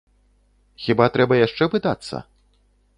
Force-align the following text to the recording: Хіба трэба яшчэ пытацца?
Хіба 0.87 1.05
трэба 1.17 1.39
яшчэ 1.47 1.63
пытацца? 1.77 2.27